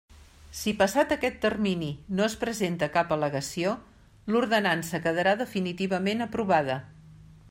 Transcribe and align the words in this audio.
Si 0.59 0.71
passat 0.77 1.11
aquest 1.15 1.35
termini 1.43 1.89
no 2.19 2.25
es 2.29 2.35
presenta 2.43 2.89
cap 2.95 3.13
al·legació, 3.17 3.75
l'Ordenança 4.37 5.05
quedarà 5.07 5.37
definitivament 5.43 6.27
aprovada. 6.29 6.83